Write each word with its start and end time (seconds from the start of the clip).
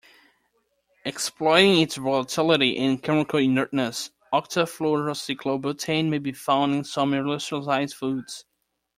Exploiting 1.05 1.79
its 1.79 1.97
volatility 1.97 2.75
and 2.75 3.03
chemical 3.03 3.37
inertness, 3.37 4.09
octafluorocyclobutane 4.33 6.09
may 6.09 6.17
be 6.17 6.31
found 6.31 6.73
in 6.73 6.83
some 6.83 7.11
aerosolized 7.11 7.93
foods. 7.93 8.45